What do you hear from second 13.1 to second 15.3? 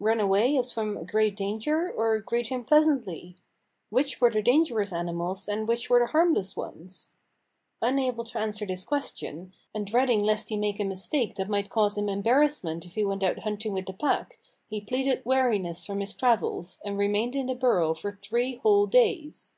out hunting with the pack, he pleaded